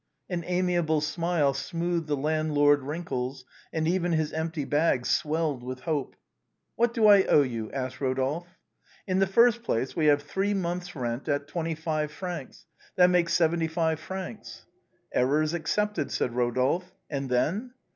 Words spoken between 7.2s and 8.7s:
owe you?" asked Eodolphe."